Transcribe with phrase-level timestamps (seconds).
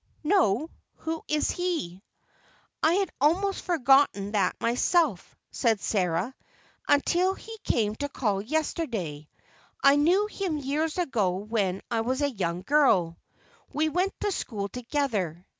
[0.23, 2.01] "No, who is he?"
[2.81, 6.33] "I had almost forgotten that myself," said Sarah,
[6.87, 9.29] "until he came to call yesterday.
[9.83, 13.19] I knew him years ago when I was a young girl;
[13.73, 15.45] we went to school together.